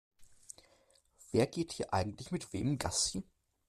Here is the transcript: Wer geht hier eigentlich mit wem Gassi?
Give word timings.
Wer 1.31 1.45
geht 1.45 1.73
hier 1.73 1.93
eigentlich 1.93 2.31
mit 2.31 2.53
wem 2.53 2.79
Gassi? 2.79 3.23